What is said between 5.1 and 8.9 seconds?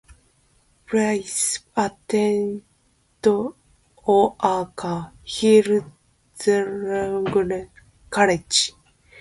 Hill Theological College.